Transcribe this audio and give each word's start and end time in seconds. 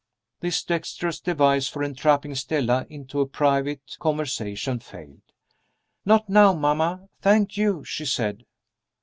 This 0.39 0.63
dexterous 0.63 1.19
device 1.19 1.67
for 1.67 1.83
entrapping 1.83 2.33
Stella 2.33 2.87
into 2.89 3.21
a 3.21 3.27
private 3.27 3.97
conversation 3.99 4.79
failed. 4.79 5.21
"Not 6.05 6.27
now, 6.27 6.53
mamma, 6.53 7.07
thank 7.21 7.55
you," 7.55 7.83
she 7.83 8.05
said. 8.05 8.43